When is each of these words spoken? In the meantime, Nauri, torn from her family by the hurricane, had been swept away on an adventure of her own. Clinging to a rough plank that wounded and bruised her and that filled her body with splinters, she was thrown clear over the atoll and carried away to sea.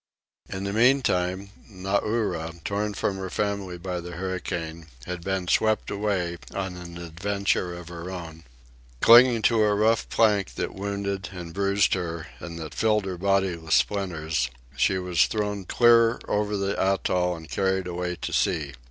In 0.49 0.63
the 0.63 0.73
meantime, 0.73 1.51
Nauri, 1.69 2.53
torn 2.65 2.95
from 2.95 3.17
her 3.17 3.29
family 3.29 3.77
by 3.77 3.99
the 3.99 4.13
hurricane, 4.13 4.87
had 5.05 5.23
been 5.23 5.47
swept 5.47 5.91
away 5.91 6.39
on 6.55 6.75
an 6.75 6.97
adventure 6.97 7.75
of 7.77 7.89
her 7.89 8.09
own. 8.09 8.43
Clinging 8.99 9.43
to 9.43 9.61
a 9.61 9.75
rough 9.75 10.09
plank 10.09 10.55
that 10.55 10.73
wounded 10.73 11.29
and 11.31 11.53
bruised 11.53 11.93
her 11.93 12.25
and 12.39 12.57
that 12.57 12.73
filled 12.73 13.05
her 13.05 13.19
body 13.19 13.55
with 13.55 13.73
splinters, 13.75 14.49
she 14.75 14.97
was 14.97 15.25
thrown 15.27 15.65
clear 15.65 16.19
over 16.27 16.57
the 16.57 16.75
atoll 16.81 17.35
and 17.35 17.47
carried 17.49 17.85
away 17.85 18.15
to 18.23 18.33
sea. 18.33 18.73